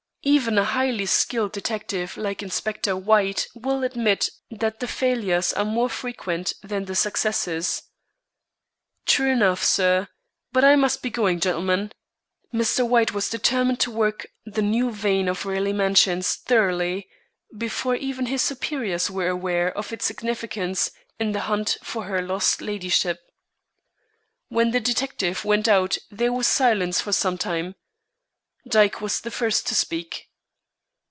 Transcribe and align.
Even 0.23 0.59
a 0.59 0.63
highly 0.63 1.07
skilled 1.07 1.51
detective 1.51 2.15
like 2.15 2.43
Inspector 2.43 2.95
White 2.95 3.47
will 3.55 3.83
admit 3.83 4.29
that 4.51 4.79
the 4.79 4.87
failures 4.87 5.51
are 5.51 5.65
more 5.65 5.89
frequent 5.89 6.53
than 6.61 6.85
the 6.85 6.93
successes." 6.95 7.81
"True 9.07 9.31
enough, 9.31 9.63
sir. 9.63 10.09
But 10.53 10.63
I 10.63 10.75
must 10.75 11.01
be 11.01 11.09
going, 11.09 11.39
gentlemen." 11.39 11.91
Mr. 12.53 12.87
White 12.87 13.13
was 13.13 13.31
determined 13.31 13.79
to 13.79 13.89
work 13.89 14.27
the 14.45 14.61
new 14.61 14.91
vein 14.91 15.27
of 15.27 15.43
Raleigh 15.47 15.73
Mansions 15.73 16.35
thoroughly 16.35 17.09
before 17.57 17.95
even 17.95 18.27
his 18.27 18.43
superiors 18.43 19.09
were 19.09 19.27
aware 19.29 19.75
of 19.75 19.91
its 19.91 20.05
significance 20.05 20.91
in 21.19 21.31
the 21.31 21.39
hunt 21.49 21.79
for 21.81 22.03
her 22.03 22.21
lost 22.21 22.61
ladyship. 22.61 23.19
When 24.49 24.69
the 24.69 24.79
detective 24.79 25.43
went 25.43 25.67
out 25.67 25.97
there 26.11 26.31
was 26.31 26.45
silence 26.47 27.01
for 27.01 27.11
some 27.11 27.39
time. 27.39 27.73
Dyke 28.67 29.01
was 29.01 29.21
the 29.21 29.31
first 29.31 29.65
to 29.67 29.73
speak. 29.73 30.27